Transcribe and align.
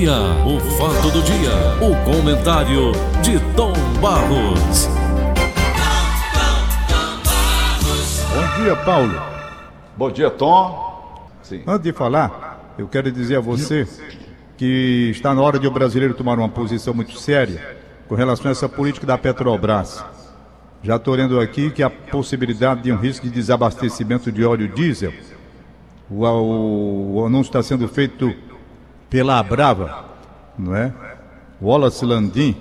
dia, 0.00 0.16
o 0.46 0.58
fato 0.78 1.10
do 1.10 1.22
dia, 1.22 1.52
o 1.78 1.94
comentário 2.10 2.92
de 3.22 3.38
Tom 3.54 3.74
Barros. 4.00 4.88
Bom 8.34 8.62
dia, 8.62 8.76
Paulo. 8.76 9.22
Bom 9.98 10.10
dia, 10.10 10.30
Tom. 10.30 11.28
Sim. 11.42 11.62
Antes 11.66 11.82
de 11.82 11.92
falar, 11.92 12.72
eu 12.78 12.88
quero 12.88 13.12
dizer 13.12 13.36
a 13.36 13.40
você 13.40 13.86
que 14.56 15.10
está 15.10 15.34
na 15.34 15.42
hora 15.42 15.58
de 15.58 15.66
o 15.66 15.70
brasileiro 15.70 16.14
tomar 16.14 16.38
uma 16.38 16.48
posição 16.48 16.94
muito 16.94 17.18
séria 17.18 17.76
com 18.08 18.14
relação 18.14 18.48
a 18.48 18.52
essa 18.52 18.70
política 18.70 19.06
da 19.06 19.18
Petrobras. 19.18 20.02
Já 20.82 20.96
estou 20.96 21.14
lendo 21.14 21.38
aqui 21.38 21.70
que 21.70 21.82
a 21.82 21.90
possibilidade 21.90 22.84
de 22.84 22.90
um 22.90 22.96
risco 22.96 23.26
de 23.26 23.32
desabastecimento 23.32 24.32
de 24.32 24.46
óleo 24.46 24.66
diesel. 24.66 25.12
O, 26.08 26.24
o, 26.24 27.16
o 27.16 27.26
anúncio 27.26 27.50
está 27.50 27.62
sendo 27.62 27.86
feito 27.86 28.34
pela 29.10 29.38
Abrava, 29.38 30.04
não 30.56 30.74
é? 30.74 30.92
Wallace 31.60 32.04
Landim, 32.04 32.56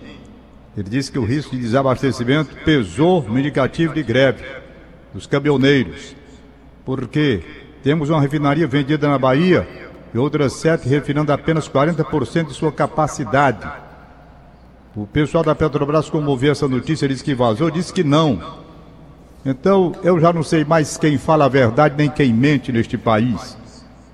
ele 0.75 0.89
disse 0.89 1.11
que 1.11 1.19
o 1.19 1.23
risco 1.23 1.55
de 1.55 1.61
desabastecimento 1.61 2.55
pesou 2.65 3.23
no 3.23 3.39
indicativo 3.39 3.93
de 3.93 4.03
greve 4.03 4.43
dos 5.13 5.27
caminhoneiros, 5.27 6.15
porque 6.83 7.41
temos 7.83 8.09
uma 8.09 8.19
refinaria 8.19 8.67
vendida 8.67 9.07
na 9.07 9.17
Bahia 9.17 9.67
e 10.13 10.17
outras 10.17 10.53
sete 10.53 10.89
refinando 10.89 11.31
apenas 11.31 11.69
40% 11.69 12.47
de 12.47 12.53
sua 12.53 12.71
capacidade. 12.71 13.69
O 14.95 15.05
pessoal 15.05 15.43
da 15.43 15.53
Petrobras, 15.55 16.09
como 16.09 16.31
ouviu 16.31 16.51
essa 16.51 16.67
notícia, 16.67 17.07
disse 17.07 17.23
que 17.23 17.35
vazou, 17.35 17.69
disse 17.69 17.93
que 17.93 18.03
não. 18.03 18.59
Então, 19.45 19.93
eu 20.03 20.19
já 20.19 20.33
não 20.33 20.43
sei 20.43 20.65
mais 20.65 20.97
quem 20.97 21.17
fala 21.17 21.45
a 21.45 21.49
verdade 21.49 21.95
nem 21.95 22.09
quem 22.09 22.33
mente 22.33 22.71
neste 22.71 22.97
país. 22.97 23.57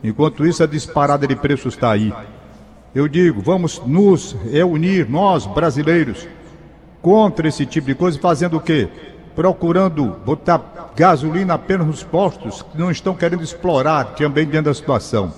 Enquanto 0.08 0.45
isso, 0.45 0.64
a 0.64 0.68
disparada 0.68 1.26
de 1.27 1.36
preços 1.36 1.73
está 1.73 1.91
aí. 1.91 2.13
Eu 2.94 3.08
digo, 3.08 3.41
vamos 3.41 3.82
nos 3.86 4.36
reunir, 4.52 5.09
nós 5.09 5.46
brasileiros, 5.46 6.27
contra 7.02 7.48
esse 7.48 7.66
tipo 7.66 7.88
de 7.88 7.96
coisa, 7.96 8.20
fazendo 8.20 8.57
o 8.57 8.62
quê? 8.62 8.88
Procurando 9.35 10.15
botar 10.26 10.91
gasolina 10.96 11.55
apenas 11.55 11.88
nos 11.88 12.04
postos 12.04 12.62
que 12.62 12.77
não 12.77 12.90
estão 12.90 13.15
querendo 13.15 13.43
explorar 13.43 14.15
também 14.15 14.46
dentro 14.46 14.65
da 14.65 14.74
situação. 14.74 15.34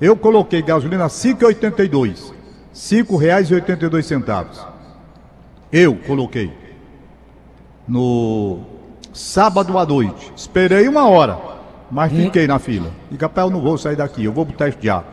Eu 0.00 0.16
coloquei 0.16 0.62
gasolina 0.62 1.04
a 1.04 1.08
R$ 1.08 1.12
5,82. 1.12 2.30
R$ 2.30 2.32
5,82. 2.72 4.66
Eu 5.70 5.96
coloquei. 5.96 6.50
No 7.86 8.60
sábado 9.12 9.78
à 9.78 9.84
noite. 9.84 10.32
Esperei 10.34 10.88
uma 10.88 11.08
hora, 11.08 11.38
mas 11.92 12.10
hum. 12.10 12.24
fiquei 12.24 12.46
na 12.46 12.58
fila. 12.58 12.90
E 13.10 13.18
capaz, 13.18 13.46
eu 13.46 13.52
não 13.52 13.60
vou 13.60 13.76
sair 13.76 13.96
daqui, 13.96 14.24
eu 14.24 14.32
vou 14.32 14.46
botar 14.46 14.68
este 14.68 14.86
já. 14.86 15.04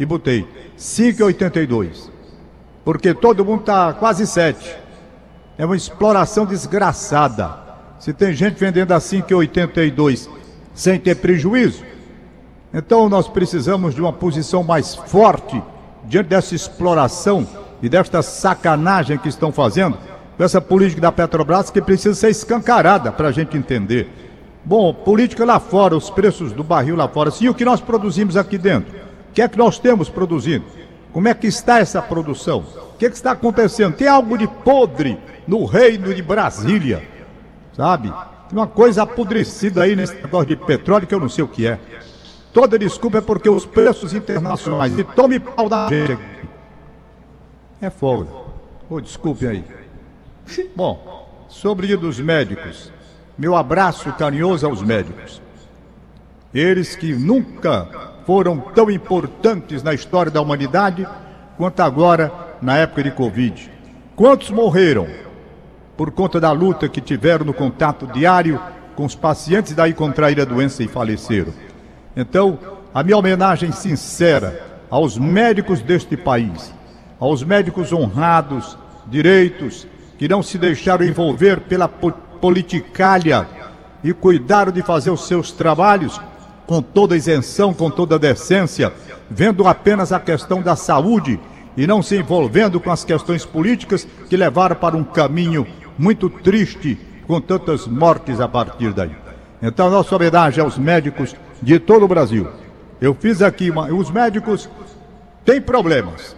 E 0.00 0.04
botei 0.04 0.44
5,82. 0.76 2.10
Porque 2.84 3.14
todo 3.14 3.44
mundo 3.44 3.60
está 3.60 3.92
quase 3.92 4.26
7. 4.26 4.76
É 5.56 5.64
uma 5.64 5.76
exploração 5.76 6.44
desgraçada. 6.44 7.56
Se 8.00 8.12
tem 8.12 8.32
gente 8.32 8.58
vendendo 8.58 8.92
a 8.92 8.98
5,82 8.98 10.28
sem 10.74 10.98
ter 10.98 11.14
prejuízo, 11.16 11.84
então 12.74 13.08
nós 13.08 13.28
precisamos 13.28 13.94
de 13.94 14.00
uma 14.00 14.12
posição 14.12 14.64
mais 14.64 14.96
forte 14.96 15.62
diante 16.04 16.28
dessa 16.30 16.54
exploração 16.54 17.46
e 17.80 17.88
desta 17.88 18.22
sacanagem 18.22 19.18
que 19.18 19.28
estão 19.28 19.52
fazendo 19.52 19.96
com 20.36 20.42
essa 20.42 20.60
política 20.60 21.00
da 21.00 21.12
Petrobras 21.12 21.70
que 21.70 21.80
precisa 21.80 22.14
ser 22.14 22.30
escancarada 22.30 23.12
para 23.12 23.28
a 23.28 23.32
gente 23.32 23.56
entender. 23.56 24.27
Bom, 24.68 24.92
política 24.92 25.46
lá 25.46 25.58
fora, 25.58 25.96
os 25.96 26.10
preços 26.10 26.52
do 26.52 26.62
barril 26.62 26.94
lá 26.94 27.08
fora, 27.08 27.30
sim, 27.30 27.48
o 27.48 27.54
que 27.54 27.64
nós 27.64 27.80
produzimos 27.80 28.36
aqui 28.36 28.58
dentro? 28.58 28.94
O 29.30 29.32
que 29.32 29.40
é 29.40 29.48
que 29.48 29.56
nós 29.56 29.78
temos 29.78 30.10
produzindo? 30.10 30.66
Como 31.10 31.26
é 31.26 31.32
que 31.32 31.46
está 31.46 31.78
essa 31.78 32.02
produção? 32.02 32.58
O 32.92 32.98
que, 32.98 33.06
é 33.06 33.08
que 33.08 33.16
está 33.16 33.30
acontecendo? 33.30 33.96
Tem 33.96 34.06
algo 34.06 34.36
de 34.36 34.46
podre 34.46 35.18
no 35.46 35.64
reino 35.64 36.14
de 36.14 36.20
Brasília, 36.20 37.02
sabe? 37.74 38.12
Tem 38.50 38.58
uma 38.58 38.66
coisa 38.66 39.04
apodrecida 39.04 39.84
aí 39.84 39.96
nesse 39.96 40.16
negócio 40.16 40.48
de 40.48 40.56
petróleo 40.56 41.06
que 41.06 41.14
eu 41.14 41.20
não 41.20 41.30
sei 41.30 41.44
o 41.44 41.48
que 41.48 41.66
é. 41.66 41.78
Toda 42.52 42.78
desculpa 42.78 43.18
é 43.18 43.22
porque 43.22 43.48
os 43.48 43.64
preços 43.64 44.12
internacionais. 44.12 44.98
E 44.98 45.02
tome 45.02 45.40
pau 45.40 45.66
da 45.66 45.88
gente. 45.88 46.18
É 47.80 47.88
folga. 47.88 48.28
Oh, 48.90 49.00
desculpe 49.00 49.46
aí. 49.46 49.64
Bom, 50.76 51.46
sobre 51.48 51.96
dos 51.96 52.20
médicos. 52.20 52.97
Meu 53.38 53.54
abraço 53.54 54.12
carinhoso 54.14 54.66
aos 54.66 54.82
médicos. 54.82 55.40
Eles 56.52 56.96
que 56.96 57.14
nunca 57.14 57.86
foram 58.26 58.58
tão 58.58 58.90
importantes 58.90 59.80
na 59.80 59.94
história 59.94 60.32
da 60.32 60.40
humanidade 60.40 61.06
quanto 61.56 61.78
agora 61.80 62.32
na 62.60 62.76
época 62.76 63.04
de 63.04 63.12
Covid. 63.12 63.70
Quantos 64.16 64.50
morreram 64.50 65.06
por 65.96 66.10
conta 66.10 66.40
da 66.40 66.50
luta 66.50 66.88
que 66.88 67.00
tiveram 67.00 67.46
no 67.46 67.54
contato 67.54 68.08
diário 68.08 68.60
com 68.96 69.04
os 69.04 69.14
pacientes, 69.14 69.72
daí 69.72 69.94
contraíram 69.94 70.42
a 70.42 70.46
doença 70.46 70.82
e 70.82 70.88
faleceram? 70.88 71.52
Então, 72.16 72.58
a 72.92 73.04
minha 73.04 73.16
homenagem 73.16 73.70
sincera 73.70 74.60
aos 74.90 75.16
médicos 75.16 75.80
deste 75.80 76.16
país, 76.16 76.74
aos 77.20 77.44
médicos 77.44 77.92
honrados, 77.92 78.76
direitos, 79.06 79.86
que 80.18 80.26
não 80.26 80.42
se 80.42 80.58
deixaram 80.58 81.06
envolver 81.06 81.60
pela 81.60 81.86
politicalha 82.40 83.46
e 84.02 84.12
cuidaram 84.12 84.72
de 84.72 84.82
fazer 84.82 85.10
os 85.10 85.26
seus 85.26 85.52
trabalhos 85.52 86.20
com 86.66 86.82
toda 86.82 87.16
isenção, 87.16 87.72
com 87.72 87.90
toda 87.90 88.18
decência, 88.18 88.92
vendo 89.30 89.66
apenas 89.66 90.12
a 90.12 90.20
questão 90.20 90.60
da 90.60 90.76
saúde 90.76 91.40
e 91.76 91.86
não 91.86 92.02
se 92.02 92.16
envolvendo 92.16 92.80
com 92.80 92.90
as 92.90 93.04
questões 93.04 93.44
políticas 93.44 94.06
que 94.28 94.36
levaram 94.36 94.76
para 94.76 94.96
um 94.96 95.04
caminho 95.04 95.66
muito 95.98 96.28
triste, 96.28 96.98
com 97.26 97.40
tantas 97.40 97.86
mortes 97.86 98.40
a 98.40 98.48
partir 98.48 98.92
daí. 98.92 99.14
Então, 99.60 99.90
nossa 99.90 100.14
homenagem 100.14 100.62
aos 100.62 100.78
médicos 100.78 101.34
de 101.60 101.78
todo 101.78 102.04
o 102.04 102.08
Brasil. 102.08 102.48
Eu 103.00 103.14
fiz 103.14 103.42
aqui, 103.42 103.70
uma... 103.70 103.92
os 103.92 104.10
médicos 104.10 104.68
têm 105.44 105.60
problemas, 105.60 106.36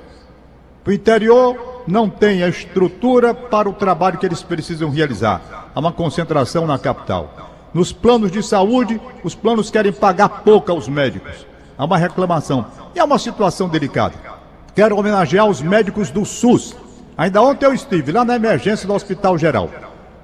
o 0.86 0.92
interior 0.92 1.84
não 1.86 2.08
tem 2.08 2.42
a 2.42 2.48
estrutura 2.48 3.32
para 3.32 3.68
o 3.68 3.72
trabalho 3.72 4.18
que 4.18 4.26
eles 4.26 4.42
precisam 4.42 4.90
realizar. 4.90 5.59
Há 5.74 5.80
uma 5.80 5.92
concentração 5.92 6.66
na 6.66 6.78
capital. 6.78 7.30
Nos 7.72 7.92
planos 7.92 8.30
de 8.30 8.42
saúde, 8.42 9.00
os 9.22 9.34
planos 9.34 9.70
querem 9.70 9.92
pagar 9.92 10.42
pouco 10.42 10.72
aos 10.72 10.88
médicos. 10.88 11.46
Há 11.78 11.84
uma 11.84 11.96
reclamação. 11.96 12.66
E 12.94 12.98
é 12.98 13.04
uma 13.04 13.18
situação 13.18 13.68
delicada. 13.68 14.14
Quero 14.74 14.96
homenagear 14.96 15.46
os 15.46 15.62
médicos 15.62 16.10
do 16.10 16.24
SUS. 16.24 16.76
Ainda 17.16 17.42
ontem 17.42 17.66
eu 17.66 17.74
estive 17.74 18.12
lá 18.12 18.24
na 18.24 18.36
emergência 18.36 18.86
do 18.86 18.94
Hospital 18.94 19.38
Geral. 19.38 19.70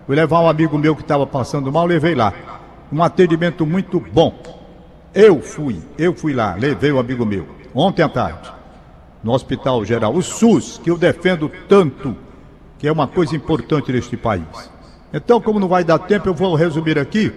Fui 0.06 0.16
levar 0.16 0.40
um 0.40 0.48
amigo 0.48 0.78
meu 0.78 0.96
que 0.96 1.02
estava 1.02 1.26
passando 1.26 1.72
mal, 1.72 1.86
levei 1.86 2.14
lá. 2.14 2.32
Um 2.92 3.02
atendimento 3.02 3.66
muito 3.66 4.00
bom. 4.00 4.34
Eu 5.14 5.40
fui, 5.40 5.80
eu 5.96 6.14
fui 6.14 6.32
lá, 6.32 6.54
levei 6.54 6.92
um 6.92 6.98
amigo 6.98 7.24
meu, 7.24 7.46
ontem 7.74 8.02
à 8.02 8.08
tarde 8.08 8.56
no 9.26 9.32
Hospital 9.32 9.84
Geral, 9.84 10.14
o 10.14 10.22
SUS, 10.22 10.80
que 10.82 10.88
eu 10.88 10.96
defendo 10.96 11.50
tanto, 11.68 12.16
que 12.78 12.86
é 12.86 12.92
uma 12.92 13.08
coisa 13.08 13.34
importante 13.34 13.92
neste 13.92 14.16
país. 14.16 14.70
Então, 15.12 15.40
como 15.40 15.60
não 15.60 15.68
vai 15.68 15.84
dar 15.84 15.98
tempo, 15.98 16.28
eu 16.28 16.34
vou 16.34 16.54
resumir 16.54 16.98
aqui 16.98 17.32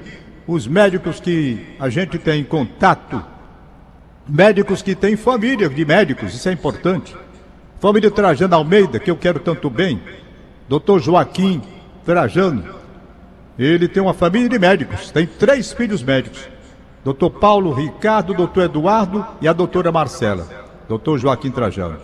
os 0.47 0.68
médicos 0.68 1.19
que 1.19 1.75
a 1.80 1.90
gente 1.90 2.18
tem 2.18 2.44
contato, 2.44 3.24
médicos 4.28 4.81
que 4.81 4.96
têm 4.96 5.16
família 5.16 5.69
de 5.69 5.85
médicos, 5.85 6.34
isso 6.34 6.50
é 6.50 6.52
importante. 6.52 7.16
Família 7.79 8.09
Trajano 8.09 8.56
Almeida, 8.56 9.00
que 9.00 9.12
eu 9.12 9.16
quero 9.16 9.40
tanto 9.40 9.69
bem, 9.69 10.02
doutor 10.68 11.00
Joaquim 11.00 11.62
Trajano, 12.03 12.66
ele 13.58 13.88
tem 13.88 14.02
uma 14.02 14.13
família 14.13 14.50
de 14.50 14.59
médicos, 14.59 15.12
tem 15.12 15.25
três 15.25 15.72
filhos 15.72 16.02
médicos. 16.02 16.47
Doutor 17.03 17.29
Paulo 17.29 17.72
Ricardo, 17.72 18.34
doutor 18.34 18.63
Eduardo 18.63 19.25
e 19.41 19.47
a 19.47 19.53
doutora 19.53 19.91
Marcela 19.91 20.59
doutor 20.90 21.19
Joaquim 21.19 21.52
Trajano. 21.52 22.00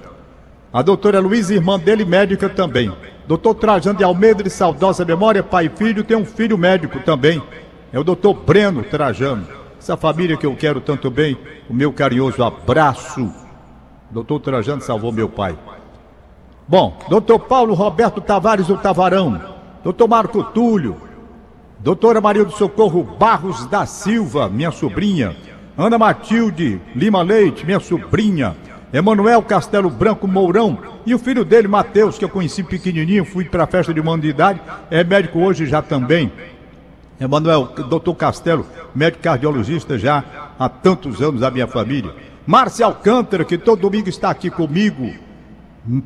A 0.75 0.81
doutora 0.81 1.21
Luísa, 1.21 1.53
irmã 1.53 1.79
dele, 1.79 2.03
médica 2.03 2.49
também. 2.49 2.91
Doutor 3.25 3.53
Trajano 3.53 3.97
de 3.97 4.03
Almeida, 4.03 4.43
de 4.43 4.49
saudosa 4.49 5.05
memória, 5.05 5.41
pai 5.41 5.67
e 5.67 5.69
filho, 5.69 6.03
tem 6.03 6.17
um 6.17 6.25
filho 6.25 6.57
médico 6.57 6.99
também. 6.99 7.41
É 7.93 7.97
o 7.97 8.03
doutor 8.03 8.33
Breno 8.33 8.83
Trajano. 8.83 9.47
Essa 9.79 9.95
família 9.95 10.35
que 10.35 10.45
eu 10.45 10.53
quero 10.53 10.81
tanto 10.81 11.09
bem, 11.09 11.37
o 11.69 11.73
meu 11.73 11.93
carinhoso 11.93 12.43
abraço. 12.43 13.31
Doutor 14.11 14.41
Trajano 14.41 14.81
salvou 14.81 15.13
meu 15.13 15.29
pai. 15.29 15.57
Bom, 16.67 16.99
doutor 17.07 17.39
Paulo 17.39 17.73
Roberto 17.73 18.19
Tavares 18.19 18.67
do 18.67 18.75
Tavarão. 18.75 19.41
Doutor 19.81 20.09
Marco 20.09 20.43
Túlio. 20.43 20.97
Doutora 21.79 22.19
Maria 22.19 22.43
do 22.43 22.51
Socorro 22.51 23.01
Barros 23.01 23.65
da 23.67 23.85
Silva, 23.85 24.49
minha 24.49 24.71
sobrinha. 24.71 25.37
Ana 25.77 25.97
Matilde 25.97 26.81
Lima 26.93 27.21
Leite, 27.21 27.65
minha 27.65 27.79
sobrinha. 27.79 28.57
Emanuel 28.95 29.41
Castelo 29.41 29.89
Branco 29.89 30.25
Mourão 30.25 30.77
e 31.05 31.13
o 31.13 31.19
filho 31.19 31.43
dele, 31.43 31.67
Mateus, 31.67 32.17
que 32.17 32.23
eu 32.23 32.29
conheci 32.29 32.63
pequenininho, 32.63 33.25
fui 33.25 33.43
para 33.43 33.65
a 33.65 33.67
festa 33.67 33.93
de 33.93 34.01
mano 34.01 34.21
de 34.21 34.29
idade, 34.29 34.61
é 34.89 35.03
médico 35.03 35.39
hoje 35.39 35.65
já 35.65 35.81
também. 35.81 36.31
Emanuel, 37.19 37.73
doutor 37.89 38.15
Castelo, 38.15 38.65
médico 38.95 39.21
cardiologista 39.21 39.97
já 39.97 40.23
há 40.57 40.69
tantos 40.69 41.21
anos 41.21 41.41
da 41.41 41.51
minha 41.51 41.67
família. 41.67 42.15
Márcia 42.47 42.85
Alcântara, 42.85 43.43
que 43.43 43.57
todo 43.57 43.81
domingo 43.81 44.07
está 44.07 44.29
aqui 44.29 44.49
comigo. 44.49 45.11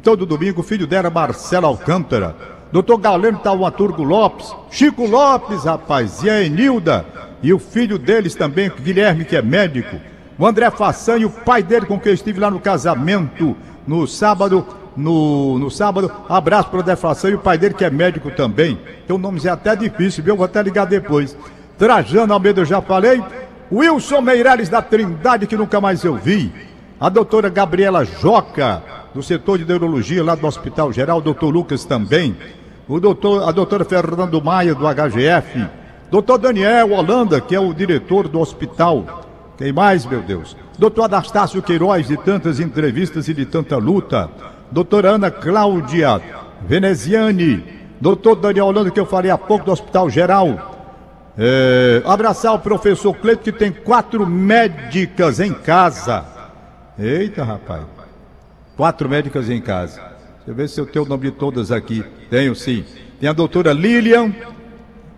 todo 0.01 0.25
domingo, 0.25 0.61
o 0.61 0.63
filho 0.63 0.87
dela, 0.87 1.11
Marcelo 1.11 1.67
Alcântara. 1.67 2.35
Doutor 2.71 2.97
Galeno 2.97 3.37
Taumaturgo 3.37 4.01
Lopes, 4.01 4.51
Chico 4.71 5.05
Lopes, 5.05 5.63
rapaz, 5.63 6.23
e 6.23 6.29
a 6.31 6.41
Enilda, 6.41 7.05
e 7.43 7.53
o 7.53 7.59
filho 7.59 7.99
deles 7.99 8.33
também, 8.33 8.71
Guilherme, 8.81 9.25
que 9.25 9.35
é 9.35 9.43
médico. 9.43 9.95
O 10.39 10.47
André 10.47 10.71
Façanha, 10.71 11.27
o 11.27 11.29
pai 11.29 11.61
dele 11.61 11.85
com 11.85 11.99
quem 11.99 12.11
eu 12.11 12.15
estive 12.15 12.39
lá 12.39 12.49
no 12.49 12.61
casamento 12.61 13.57
no 13.85 14.07
sábado, 14.07 14.65
no, 14.95 15.59
no 15.59 15.69
sábado. 15.69 16.09
Abraço 16.29 16.69
para 16.69 16.77
o 16.77 16.81
André 16.81 16.95
Façanha 16.95 17.35
o 17.35 17.39
pai 17.39 17.57
dele 17.57 17.73
que 17.73 17.83
é 17.83 17.89
médico 17.89 18.31
também. 18.31 18.79
Tem 19.05 19.13
um 19.13 19.19
nome 19.19 19.41
é 19.43 19.49
até 19.49 19.75
difícil, 19.75 20.23
viu? 20.23 20.37
Vou 20.37 20.45
até 20.45 20.63
ligar 20.63 20.85
depois. 20.85 21.35
Trajano 21.77 22.33
Almeida, 22.33 22.61
eu 22.61 22.65
já 22.65 22.81
falei. 22.81 23.21
Wilson 23.69 24.21
Meirelles 24.21 24.69
da 24.69 24.81
Trindade, 24.81 25.45
que 25.45 25.57
nunca 25.57 25.81
mais 25.81 26.05
eu 26.05 26.15
vi. 26.15 26.49
A 26.97 27.09
doutora 27.09 27.49
Gabriela 27.49 28.05
Joca, 28.05 28.81
do 29.13 29.21
setor 29.21 29.57
de 29.57 29.65
neurologia 29.65 30.23
lá 30.23 30.35
do 30.35 30.47
Hospital 30.47 30.93
Geral, 30.93 31.19
doutor 31.19 31.49
Lucas 31.49 31.83
também. 31.83 32.37
O 32.87 32.97
doutor, 32.97 33.47
a 33.47 33.51
doutora 33.51 33.83
Fernando 33.83 34.41
Maia, 34.41 34.73
do 34.73 34.85
HGF. 34.85 35.67
Doutor 36.09 36.37
Daniel 36.37 36.93
Holanda, 36.93 37.41
que 37.41 37.53
é 37.53 37.59
o 37.59 37.73
diretor 37.73 38.29
do 38.29 38.39
hospital. 38.39 39.18
Quem 39.59 39.73
mais, 39.73 40.05
meu 40.05 40.21
Deus? 40.21 40.55
Doutor 40.77 41.03
Anastácio 41.03 41.61
Queiroz, 41.61 42.07
de 42.07 42.15
tantas 42.15 42.61
entrevistas 42.61 43.27
e 43.27 43.33
de 43.33 43.45
tanta 43.45 43.75
luta. 43.75 44.29
Doutora 44.71 45.09
Ana 45.09 45.29
Cláudia 45.29 46.21
Veneziane. 46.65 47.61
Doutor 47.99 48.37
Daniel 48.37 48.67
Holanda, 48.67 48.89
que 48.89 48.97
eu 48.97 49.05
falei 49.05 49.29
há 49.29 49.37
pouco 49.37 49.65
do 49.65 49.73
Hospital 49.73 50.09
Geral. 50.09 50.95
É, 51.37 52.01
abraçar 52.05 52.53
o 52.53 52.59
professor 52.59 53.13
Cleito, 53.13 53.43
que 53.43 53.51
tem 53.51 53.69
quatro 53.69 54.25
médicas 54.25 55.41
em 55.41 55.53
casa. 55.53 56.23
Eita, 56.97 57.43
rapaz. 57.43 57.83
Quatro 58.77 59.09
médicas 59.09 59.49
em 59.49 59.59
casa. 59.59 59.99
Deixa 59.99 60.51
eu 60.51 60.55
ver 60.55 60.69
se 60.69 60.79
eu 60.79 60.85
tenho 60.85 61.03
o 61.03 61.07
nome 61.09 61.23
de 61.23 61.31
todas 61.31 61.69
aqui. 61.69 62.01
Tenho 62.29 62.55
sim. 62.55 62.85
Tem 63.19 63.27
a 63.27 63.33
doutora 63.33 63.73
Lilian, 63.73 64.33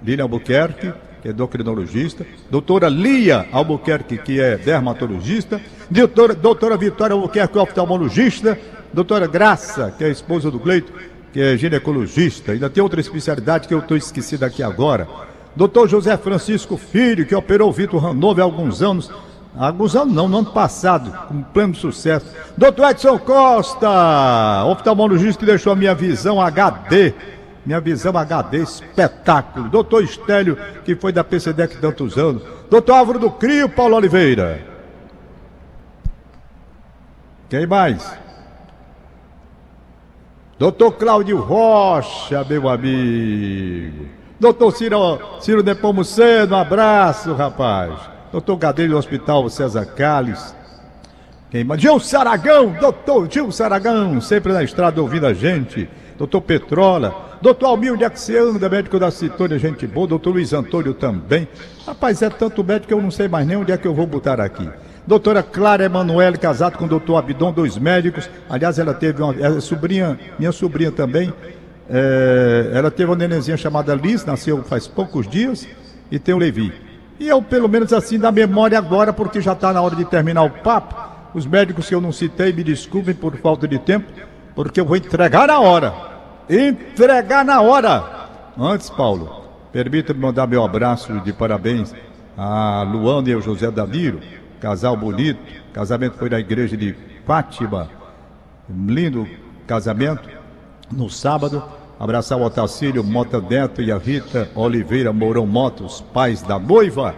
Lilian 0.04 0.24
Albuquerque, 0.24 0.92
que 1.22 1.28
é 1.28 1.32
endocrinologista. 1.32 2.26
Doutora 2.50 2.90
Lia 2.90 3.48
Albuquerque, 3.52 4.18
que 4.18 4.40
é 4.40 4.58
dermatologista. 4.58 5.62
Doutora, 5.90 6.34
doutora 6.34 6.78
Vitória 6.78 7.14
Albuquerque, 7.14 7.58
oftalmologista. 7.58 8.58
Doutora 8.94 9.28
Graça, 9.28 9.94
que 9.98 10.04
é 10.04 10.10
esposa 10.10 10.52
do 10.52 10.60
Cleito, 10.60 10.92
que 11.32 11.40
é 11.40 11.56
ginecologista. 11.56 12.52
Ainda 12.52 12.70
tem 12.70 12.84
outra 12.84 13.00
especialidade 13.00 13.68
que 13.68 13.74
eu 13.74 13.80
estou 13.80 13.96
esquecido 13.96 14.44
aqui 14.44 14.62
agora. 14.62 15.08
Doutor 15.56 15.88
José 15.88 16.18
Francisco 16.18 16.78
Filho, 16.78 17.26
que 17.26 17.36
operou 17.36 17.70
o 17.70 17.74
Vitor 17.74 18.06
Hanover 18.06 18.44
há 18.44 18.46
alguns 18.46 18.82
anos 18.82 19.12
Alguns 19.58 19.96
anos 19.96 20.14
não, 20.14 20.30
no 20.30 20.38
ano 20.38 20.52
passado, 20.52 21.12
com 21.28 21.44
pleno 21.44 21.76
sucesso. 21.76 22.26
Doutor 22.58 22.92
Edson 22.92 23.20
Costa, 23.20 24.64
oftalmologista 24.66 25.42
que 25.42 25.46
deixou 25.46 25.74
a 25.74 25.76
minha 25.76 25.94
visão 25.94 26.40
HD. 26.40 27.14
Minha 27.66 27.80
visão 27.80 28.18
HD, 28.18 28.58
espetáculo. 28.64 29.70
Doutor 29.70 30.04
Estélio, 30.04 30.58
que 30.84 30.96
foi 30.96 31.12
da 31.12 31.24
PCDEC 31.24 31.78
tantos 31.78 32.18
anos. 32.18 32.44
Doutor 32.70 32.94
Álvaro 32.94 33.20
do 33.20 33.30
Crio, 33.30 33.70
Paulo 33.70 33.96
Oliveira. 33.96 34.62
Quem 37.50 37.68
mais? 37.68 38.18
Doutor 40.58 40.92
Cláudio 40.94 41.40
Rocha, 41.40 42.44
meu 42.48 42.70
amigo. 42.70 44.06
Doutor 44.40 44.72
Ciro, 44.72 45.20
Ciro 45.40 45.64
Nepomuceno, 45.64 46.56
um 46.56 46.60
abraço, 46.60 47.34
rapaz. 47.34 47.94
Doutor 48.32 48.58
Gadelho 48.58 48.92
do 48.92 48.98
Hospital 48.98 49.50
César 49.50 49.86
Calles. 49.86 50.56
Quem 51.52 51.64
mais? 51.64 51.82
Gil 51.82 52.00
Saragão, 52.00 52.76
doutor 52.80 53.28
Gil 53.30 53.52
Saragão, 53.52 54.22
sempre 54.22 54.54
na 54.54 54.64
estrada 54.64 55.02
ouvindo 55.02 55.28
a 55.28 55.34
gente. 55.34 55.90
Doutor 56.22 56.42
Petrola, 56.42 57.40
doutor 57.42 57.66
Almir, 57.66 57.94
onde 57.94 58.04
é 58.04 58.10
que 58.10 58.20
você 58.20 58.38
anda, 58.38 58.70
médico 58.70 59.00
da 59.00 59.10
Citônia, 59.10 59.58
gente 59.58 59.88
boa, 59.88 60.06
doutor 60.06 60.30
Luiz 60.30 60.54
Antônio 60.54 60.94
também. 60.94 61.48
Rapaz, 61.84 62.22
é 62.22 62.30
tanto 62.30 62.64
médico 62.64 62.90
que 62.90 62.94
eu 62.94 63.02
não 63.02 63.10
sei 63.10 63.28
mais 63.28 63.48
nem 63.48 63.58
onde 63.58 63.72
é 63.72 63.78
que 63.78 63.88
eu 63.88 63.94
vou 63.96 64.06
botar 64.06 64.40
aqui. 64.40 64.70
Doutora 65.08 65.42
Clara 65.42 65.84
Emanuele, 65.84 66.38
casado 66.38 66.78
com 66.78 66.86
o 66.86 66.88
doutor 66.88 67.18
Abidon, 67.18 67.52
dois 67.52 67.76
médicos. 67.76 68.30
Aliás, 68.48 68.78
ela 68.78 68.94
teve 68.94 69.20
uma 69.20 69.34
é 69.34 69.60
sobrinha, 69.60 70.20
minha 70.38 70.52
sobrinha 70.52 70.92
também. 70.92 71.34
É, 71.90 72.70
ela 72.72 72.92
teve 72.92 73.10
uma 73.10 73.18
nenenzinha 73.18 73.58
chamada 73.58 73.96
Liz, 73.96 74.24
nasceu 74.24 74.62
faz 74.62 74.86
poucos 74.86 75.28
dias, 75.28 75.68
e 76.12 76.20
tem 76.20 76.36
o 76.36 76.38
Levi. 76.38 76.72
E 77.20 77.28
eu, 77.28 77.42
pelo 77.42 77.68
menos 77.68 77.92
assim, 77.94 78.20
da 78.20 78.32
memória 78.32 78.78
agora, 78.78 79.12
porque 79.12 79.42
já 79.42 79.54
está 79.54 79.74
na 79.74 79.82
hora 79.82 79.96
de 79.96 80.06
terminar 80.06 80.44
o 80.44 80.52
papo. 80.52 80.94
Os 81.34 81.48
médicos 81.48 81.90
que 81.90 81.96
eu 81.96 82.02
não 82.02 82.12
citei, 82.12 82.54
me 82.54 82.64
desculpem 82.64 83.16
por 83.16 83.36
falta 83.38 83.68
de 83.68 83.80
tempo, 83.80 84.06
porque 84.54 84.80
eu 84.80 84.86
vou 84.86 84.96
entregar 84.96 85.48
na 85.48 85.60
hora. 85.60 86.11
Entregar 86.52 87.46
na 87.46 87.62
hora. 87.62 88.28
Antes, 88.60 88.90
Paulo, 88.90 89.44
permita-me 89.72 90.20
mandar 90.20 90.46
meu 90.46 90.64
abraço 90.64 91.18
de 91.22 91.32
parabéns 91.32 91.94
a 92.38 92.84
Luana 92.84 93.30
e 93.30 93.34
ao 93.34 93.42
José 93.42 93.72
Danilo, 93.72 94.20
casal 94.60 94.98
bonito. 94.98 95.40
Casamento 95.72 96.18
foi 96.18 96.30
na 96.30 96.40
igreja 96.40 96.76
de 96.76 96.94
Fátima. 97.26 97.90
Lindo 98.70 99.26
casamento. 99.66 100.30
No 100.92 101.10
sábado, 101.10 101.64
Abraçar 102.02 102.36
o 102.36 102.44
Otacílio 102.44 103.04
Mota 103.04 103.40
Neto 103.40 103.80
e 103.80 103.92
a 103.92 103.98
Rita 104.00 104.50
Oliveira 104.56 105.14
Mourão 105.14 105.46
Motos, 105.46 106.02
pais 106.12 106.42
da 106.42 106.58
noiva. 106.58 107.14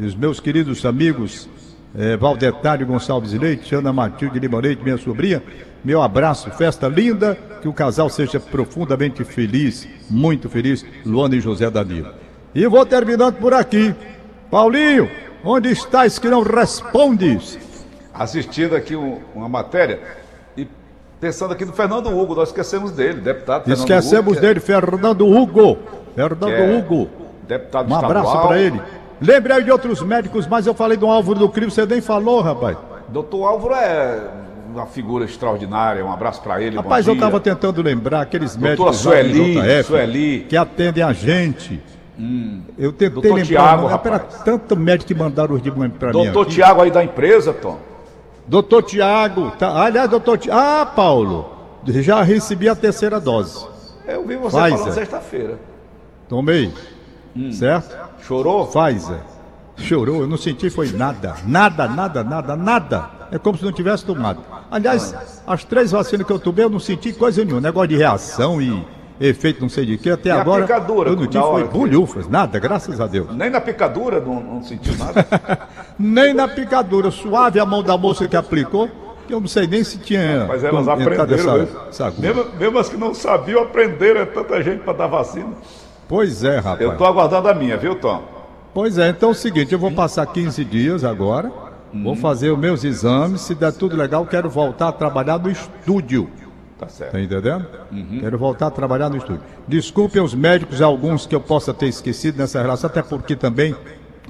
E 0.00 0.04
os 0.04 0.16
meus 0.16 0.40
queridos 0.40 0.84
amigos 0.84 1.48
eh, 1.96 2.16
Valdetário 2.16 2.84
Gonçalves 2.84 3.32
Leite, 3.34 3.72
Ana 3.72 3.92
Matilde 3.92 4.40
Lima 4.40 4.58
Leite, 4.58 4.82
minha 4.82 4.98
sobrinha. 4.98 5.40
Meu 5.86 6.02
abraço, 6.02 6.50
festa 6.50 6.88
linda, 6.88 7.38
que 7.62 7.68
o 7.68 7.72
casal 7.72 8.10
seja 8.10 8.40
profundamente 8.40 9.22
feliz, 9.22 9.86
muito 10.10 10.50
feliz, 10.50 10.84
Luana 11.04 11.36
e 11.36 11.40
José 11.40 11.70
Danilo. 11.70 12.12
E 12.52 12.66
vou 12.66 12.84
terminando 12.84 13.36
por 13.36 13.54
aqui. 13.54 13.94
Paulinho, 14.50 15.08
onde 15.44 15.70
estás 15.70 16.18
que 16.18 16.28
não 16.28 16.42
respondes? 16.42 17.56
Assistindo 18.12 18.74
aqui 18.74 18.96
um, 18.96 19.20
uma 19.32 19.48
matéria 19.48 20.00
Pensando 21.20 21.52
aqui 21.52 21.64
no 21.64 21.72
Fernando 21.72 22.10
Hugo, 22.10 22.34
nós 22.34 22.48
esquecemos 22.48 22.90
dele, 22.90 23.20
deputado 23.20 23.64
Fernando 23.64 23.78
Esquecemos 23.78 24.32
Hugo, 24.32 24.38
é 24.38 24.40
dele, 24.40 24.58
é... 24.58 24.60
Fernando 24.60 25.24
Hugo. 25.24 25.78
Fernando 26.16 26.50
é 26.52 26.76
Hugo. 26.76 27.08
Deputado 27.46 27.92
Um 27.92 27.94
abraço 27.94 28.38
para 28.40 28.58
ele. 28.58 28.82
Lembre 29.20 29.52
aí 29.52 29.62
de 29.62 29.70
outros 29.70 30.02
médicos, 30.02 30.48
mas 30.48 30.66
eu 30.66 30.74
falei 30.74 30.96
do 30.96 31.06
Álvaro 31.06 31.38
do 31.38 31.48
Crio, 31.48 31.70
você 31.70 31.86
nem 31.86 32.00
falou, 32.00 32.40
rapaz. 32.40 32.76
Doutor 33.08 33.46
Álvaro 33.46 33.74
é 33.76 34.45
uma 34.78 34.86
figura 34.86 35.24
extraordinária, 35.24 36.04
um 36.04 36.12
abraço 36.12 36.42
para 36.42 36.60
ele. 36.60 36.76
Rapaz, 36.76 37.06
eu 37.06 37.14
estava 37.14 37.40
tentando 37.40 37.82
lembrar 37.82 38.22
aqueles 38.22 38.56
médicos 38.56 38.98
Sueli, 38.98 39.54
JF, 39.54 39.84
Sueli. 39.84 40.46
que 40.48 40.56
atendem 40.56 41.02
a 41.02 41.12
gente. 41.12 41.82
Hum. 42.18 42.62
Eu 42.78 42.92
tentei 42.92 43.10
Doutor 43.10 43.34
lembrar, 43.34 43.44
Tiago, 43.46 44.08
era 44.08 44.18
tanto 44.18 44.76
médico 44.76 45.08
que 45.08 45.14
mandaram 45.14 45.54
os 45.54 45.62
de 45.62 45.70
para 45.70 46.12
mim. 46.12 46.12
Doutor 46.12 46.46
Tiago 46.46 46.82
aí 46.82 46.90
da 46.90 47.04
empresa, 47.04 47.52
Tom. 47.52 47.78
Doutor 48.46 48.82
Tiago, 48.82 49.50
tá, 49.58 49.82
aliás, 49.82 50.08
doutor 50.08 50.38
Tiago, 50.38 50.60
ah, 50.60 50.86
Paulo, 50.86 51.50
já 51.86 52.22
recebi 52.22 52.68
a 52.68 52.74
terceira 52.74 53.20
dose. 53.20 53.66
Eu 54.06 54.24
vi 54.24 54.36
você 54.36 54.56
Pfizer. 54.56 54.78
falando 54.78 54.94
sexta-feira. 54.94 55.58
Tomei, 56.28 56.72
hum. 57.34 57.52
certo? 57.52 57.96
Chorou? 58.22 58.66
Pfizer. 58.66 59.20
Chorou, 59.76 60.20
eu 60.22 60.26
não 60.26 60.36
senti 60.38 60.70
foi 60.70 60.90
nada, 60.90 61.34
nada, 61.44 61.86
nada, 61.88 62.24
nada, 62.24 62.56
nada. 62.56 63.10
É 63.30 63.38
como 63.38 63.58
se 63.58 63.64
não 63.64 63.72
tivesse 63.72 64.04
tomado. 64.04 64.40
Aliás, 64.70 65.14
as 65.46 65.64
três 65.64 65.92
vacinas 65.92 66.26
que 66.26 66.32
eu 66.32 66.38
tomei 66.38 66.64
eu 66.64 66.70
não 66.70 66.80
senti 66.80 67.12
coisa 67.12 67.44
nenhuma, 67.44 67.60
negócio 67.60 67.88
de 67.88 67.96
reação 67.96 68.60
e 68.60 68.84
efeito 69.20 69.60
não 69.60 69.68
sei 69.68 69.86
de 69.86 69.96
que, 69.96 70.10
até 70.10 70.28
e 70.28 70.32
agora 70.32 70.62
picadura, 70.62 71.10
eu 71.10 71.16
não 71.16 71.26
tive 71.26 71.44
foi 71.44 71.64
bulhufas, 71.64 72.28
nada, 72.28 72.58
graças 72.58 73.00
a 73.00 73.06
Deus. 73.06 73.34
Nem 73.34 73.50
na 73.50 73.60
picadura 73.60 74.20
não, 74.20 74.40
não 74.40 74.62
sentiu 74.62 74.94
nada? 74.96 75.26
nem 75.98 76.34
na 76.34 76.48
picadura, 76.48 77.10
suave 77.10 77.58
a 77.58 77.66
mão 77.66 77.82
da 77.82 77.96
moça 77.96 78.28
que 78.28 78.36
aplicou, 78.36 78.90
que 79.26 79.32
eu 79.32 79.40
não 79.40 79.48
sei 79.48 79.66
nem 79.66 79.82
se 79.82 79.98
tinha 79.98 80.46
Mas 80.46 80.62
elas 80.62 80.86
aprenderam 80.86 81.68
essa, 81.88 82.12
mesmo, 82.18 82.46
mesmo 82.58 82.78
as 82.78 82.88
que 82.88 82.96
não 82.96 83.14
sabiam, 83.14 83.62
aprenderam, 83.62 84.20
é 84.20 84.26
tanta 84.26 84.62
gente 84.62 84.80
para 84.82 84.92
dar 84.92 85.06
vacina. 85.06 85.52
Pois 86.08 86.44
é, 86.44 86.56
rapaz. 86.56 86.80
Eu 86.80 86.92
estou 86.92 87.06
aguardando 87.06 87.48
a 87.48 87.54
minha, 87.54 87.76
viu, 87.76 87.96
Tom? 87.96 88.22
Pois 88.72 88.98
é, 88.98 89.08
então 89.08 89.30
é 89.30 89.32
o 89.32 89.34
seguinte, 89.34 89.72
eu 89.72 89.78
vou 89.78 89.90
passar 89.90 90.26
15 90.26 90.64
dias 90.64 91.02
agora. 91.02 91.50
Vou 91.92 92.16
fazer 92.16 92.50
os 92.50 92.58
meus 92.58 92.84
exames, 92.84 93.40
se 93.40 93.54
der 93.54 93.72
tudo 93.72 93.96
legal, 93.96 94.26
quero 94.26 94.48
voltar 94.48 94.88
a 94.88 94.92
trabalhar 94.92 95.38
no 95.38 95.50
estúdio. 95.50 96.28
Tá 96.78 96.88
certo. 96.88 97.12
Tá 97.12 97.20
entendendo? 97.20 97.66
Uhum. 97.90 98.18
Quero 98.20 98.38
voltar 98.38 98.66
a 98.66 98.70
trabalhar 98.70 99.08
no 99.08 99.16
estúdio. 99.16 99.42
Desculpem 99.66 100.20
os 100.22 100.34
médicos, 100.34 100.82
alguns 100.82 101.24
que 101.24 101.34
eu 101.34 101.40
possa 101.40 101.72
ter 101.72 101.86
esquecido 101.86 102.36
nessa 102.36 102.60
relação, 102.60 102.88
até 102.88 103.02
porque 103.02 103.34
também 103.34 103.74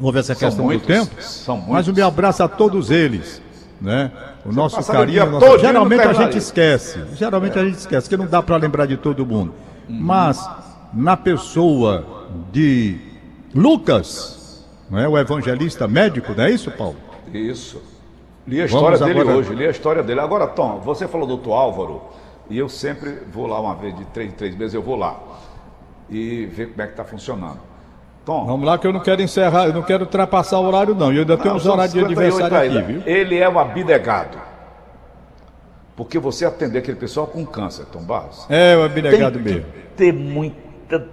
houve 0.00 0.20
essa 0.20 0.34
questão 0.34 0.64
muitos, 0.64 0.86
do 0.86 0.92
tempo. 0.92 1.10
Mas 1.68 1.88
o 1.88 1.92
meu 1.92 2.06
abraço 2.06 2.42
a 2.42 2.48
todos 2.48 2.90
eles. 2.90 3.42
Né? 3.80 4.12
O 4.44 4.50
Você 4.50 4.56
nosso 4.56 4.92
carinho. 4.92 5.26
Nosso... 5.26 5.58
Geralmente 5.58 6.02
a 6.02 6.12
gente 6.12 6.38
esquece. 6.38 7.02
Geralmente 7.14 7.58
é. 7.58 7.62
a 7.62 7.64
gente 7.64 7.78
esquece, 7.78 8.08
que 8.08 8.16
não 8.16 8.26
dá 8.26 8.40
para 8.40 8.56
lembrar 8.56 8.86
de 8.86 8.96
todo 8.96 9.26
mundo. 9.26 9.52
Uhum. 9.88 9.98
Mas, 10.00 10.48
na 10.94 11.16
pessoa 11.16 12.26
de 12.52 12.96
Lucas, 13.52 14.64
não 14.88 14.98
é? 14.98 15.08
o 15.08 15.18
evangelista 15.18 15.88
médico, 15.88 16.32
não 16.36 16.44
é 16.44 16.50
isso, 16.50 16.70
Paulo? 16.70 16.96
Isso. 17.33 17.83
Li 18.47 18.61
a 18.61 18.66
história 18.66 18.97
Vamos 18.97 19.14
dele 19.14 19.21
agora... 19.21 19.37
hoje, 19.37 19.54
li 19.54 19.66
a 19.66 19.71
história 19.71 20.02
dele. 20.02 20.21
Agora, 20.21 20.47
Tom, 20.47 20.78
você 20.78 21.09
falou 21.09 21.26
do 21.26 21.37
doutor 21.37 21.54
Álvaro. 21.54 22.02
E 22.49 22.56
eu 22.56 22.68
sempre 22.68 23.11
vou 23.33 23.47
lá 23.47 23.61
uma 23.61 23.75
vez 23.75 23.97
de 23.97 24.04
três 24.06 24.28
em 24.28 24.33
três 24.33 24.56
meses, 24.56 24.75
eu 24.75 24.83
vou 24.83 24.97
lá. 24.97 25.18
E 26.09 26.47
ver 26.47 26.68
como 26.68 26.83
é 26.83 26.87
que 26.87 26.92
está 26.92 27.04
funcionando. 27.04 27.59
Tom. 28.25 28.45
Vamos 28.45 28.66
lá 28.66 28.78
que 28.78 28.87
eu 28.87 28.92
não 28.92 29.00
quero 29.00 29.23
encerrar, 29.23 29.66
eu 29.66 29.73
não 29.73 29.83
quero 29.83 30.04
ultrapassar 30.04 30.59
o 30.59 30.66
horário 30.66 30.95
não. 30.95 31.12
E 31.12 31.16
eu 31.16 31.21
ainda 31.23 31.37
tenho 31.37 31.54
uns 31.54 31.66
horários 31.66 31.92
de 31.92 32.04
aniversário 32.04 32.56
aqui, 32.56 32.92
viu? 32.92 33.02
Ele 33.06 33.37
é 33.37 33.49
um 33.49 33.59
abnegado. 33.59 34.38
Porque 35.97 36.18
você 36.18 36.45
atender 36.45 36.80
aquele 36.80 36.99
pessoal 36.99 37.26
com 37.26 37.45
câncer, 37.47 37.87
Tom 37.87 38.02
Barros. 38.02 38.47
É, 38.50 38.76
o 38.76 38.85
abnegado 38.85 39.40
mesmo. 39.40 39.64
Ter 39.97 40.12
muita 40.12 41.04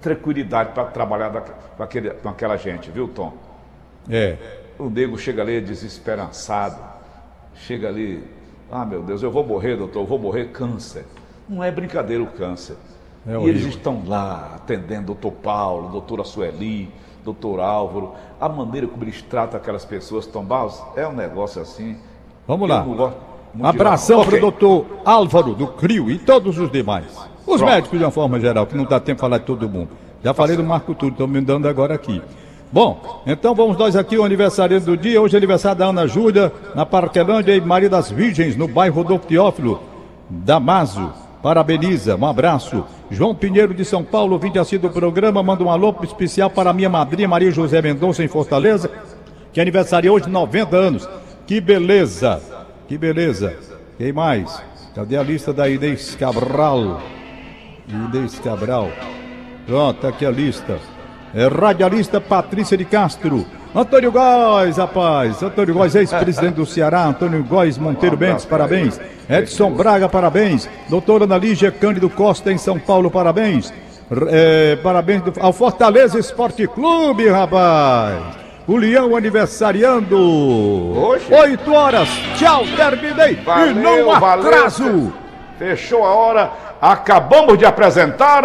tranquilidade 0.00 0.72
para 0.72 0.84
trabalhar 0.84 1.30
com, 1.76 1.82
aquele, 1.82 2.10
com 2.10 2.28
aquela 2.28 2.56
gente, 2.56 2.90
viu, 2.90 3.08
Tom? 3.08 3.32
É. 4.10 4.36
O 4.78 4.88
nego 4.88 5.16
chega 5.18 5.42
ali 5.42 5.60
desesperançado. 5.60 6.78
Chega 7.54 7.88
ali, 7.88 8.24
ah 8.70 8.84
meu 8.84 9.02
Deus, 9.02 9.22
eu 9.22 9.30
vou 9.30 9.44
morrer, 9.46 9.76
doutor, 9.76 10.00
eu 10.00 10.06
vou 10.06 10.18
morrer 10.18 10.46
câncer. 10.46 11.04
Não 11.48 11.62
é 11.62 11.70
brincadeira 11.70 12.22
o 12.22 12.26
câncer. 12.26 12.76
É 13.26 13.38
e 13.38 13.48
eles 13.48 13.64
estão 13.64 14.02
lá 14.06 14.52
atendendo 14.56 15.06
doutor 15.06 15.32
Paulo, 15.32 15.88
doutora 15.88 16.24
Sueli, 16.24 16.90
doutor 17.24 17.60
Álvaro. 17.60 18.12
A 18.40 18.48
maneira 18.48 18.86
como 18.86 19.04
eles 19.04 19.22
tratam 19.22 19.58
aquelas 19.58 19.84
pessoas, 19.84 20.26
Tom 20.26 20.44
Barros, 20.44 20.82
é 20.96 21.06
um 21.06 21.12
negócio 21.12 21.62
assim. 21.62 21.96
Vamos 22.46 22.68
lá. 22.68 22.84
Abração 23.62 24.18
okay. 24.18 24.30
para 24.30 24.38
o 24.38 24.40
doutor 24.40 24.86
Álvaro 25.04 25.54
do 25.54 25.68
CRIO 25.68 26.10
e 26.10 26.18
todos 26.18 26.58
os 26.58 26.70
demais. 26.70 27.06
Os 27.46 27.58
Pronto. 27.58 27.64
médicos 27.66 27.98
de 27.98 28.04
uma 28.04 28.10
forma 28.10 28.40
geral, 28.40 28.66
que 28.66 28.76
não 28.76 28.84
dá 28.84 28.98
tempo 28.98 29.16
de 29.16 29.20
falar 29.20 29.38
de 29.38 29.44
todo 29.44 29.68
mundo. 29.68 29.90
Já 30.22 30.34
falei 30.34 30.56
do 30.56 30.64
Marco 30.64 30.94
Túlio, 30.94 31.12
estão 31.12 31.26
me 31.26 31.40
dando 31.40 31.68
agora 31.68 31.94
aqui. 31.94 32.20
Bom, 32.74 33.22
então 33.24 33.54
vamos 33.54 33.78
nós 33.78 33.94
aqui, 33.94 34.18
o 34.18 34.24
aniversário 34.24 34.80
do 34.80 34.96
dia. 34.96 35.22
Hoje 35.22 35.36
é 35.36 35.38
aniversário 35.38 35.78
da 35.78 35.86
Ana 35.86 36.08
Júlia, 36.08 36.52
na 36.74 36.84
Parquelândia 36.84 37.54
e 37.54 37.60
Maria 37.60 37.88
das 37.88 38.10
Virgens, 38.10 38.56
no 38.56 38.66
bairro 38.66 38.96
Rodolfo 38.96 39.28
Teófilo, 39.28 39.80
Damaso. 40.28 41.12
Parabeniza, 41.40 42.16
um 42.16 42.26
abraço. 42.26 42.84
João 43.08 43.32
Pinheiro 43.32 43.72
de 43.72 43.84
São 43.84 44.02
Paulo, 44.02 44.36
vinte 44.40 44.58
assim 44.58 44.76
do 44.76 44.90
programa, 44.90 45.40
manda 45.40 45.62
um 45.62 45.70
alô 45.70 45.94
especial 46.02 46.50
para 46.50 46.72
minha 46.72 46.88
madrinha 46.88 47.28
Maria 47.28 47.52
José 47.52 47.80
Mendonça 47.80 48.24
em 48.24 48.28
Fortaleza, 48.28 48.90
que 49.52 49.60
aniversaria 49.60 50.12
hoje 50.12 50.28
90 50.28 50.76
anos. 50.76 51.08
Que 51.46 51.60
beleza! 51.60 52.42
Que 52.88 52.98
beleza. 52.98 53.56
Quem 53.96 54.12
mais? 54.12 54.60
Cadê 54.96 55.16
a 55.16 55.22
lista 55.22 55.52
da 55.52 55.68
Inês 55.68 56.16
Cabral? 56.16 57.00
Inês 57.86 58.36
Cabral. 58.40 58.88
Pronto, 59.64 60.00
tá 60.00 60.08
aqui 60.08 60.26
a 60.26 60.30
lista. 60.32 60.76
É 61.34 61.48
radialista 61.48 62.20
Patrícia 62.20 62.76
de 62.76 62.84
Castro. 62.84 63.44
Antônio 63.74 64.12
Góes, 64.12 64.76
rapaz. 64.76 65.42
Antônio 65.42 65.74
Góes, 65.74 65.96
ex-presidente 65.96 66.54
do 66.54 66.64
Ceará. 66.64 67.06
Antônio 67.06 67.42
Góes 67.42 67.76
Monteiro 67.76 68.16
Bentes, 68.16 68.44
parabéns. 68.44 69.00
Edson 69.28 69.72
Braga, 69.72 70.08
parabéns. 70.08 70.68
Doutora 70.88 71.24
Ana 71.24 71.36
Lígia 71.36 71.72
Cândido 71.72 72.08
Costa, 72.08 72.52
em 72.52 72.58
São 72.58 72.78
Paulo, 72.78 73.10
parabéns. 73.10 73.72
É, 74.28 74.76
parabéns 74.76 75.22
ao 75.40 75.52
Fortaleza 75.52 76.20
Esporte 76.20 76.68
Clube, 76.68 77.28
rapaz. 77.28 78.22
O 78.68 78.76
Leão 78.76 79.16
aniversariando. 79.16 80.16
Oxe. 80.96 81.34
8 81.34 81.72
horas. 81.72 82.08
Tchau, 82.36 82.64
terminei. 82.76 83.34
Valeu, 83.44 83.70
e 83.70 83.74
não 83.74 84.12
atraso. 84.12 84.84
Valeu. 84.84 85.12
Fechou 85.58 86.04
a 86.04 86.14
hora. 86.14 86.50
Acabamos 86.80 87.58
de 87.58 87.64
apresentar. 87.64 88.44